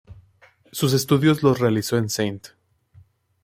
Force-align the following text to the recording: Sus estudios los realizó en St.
Sus 0.71 0.93
estudios 0.93 1.43
los 1.43 1.59
realizó 1.59 1.95
en 1.99 2.05
St. 2.05 2.49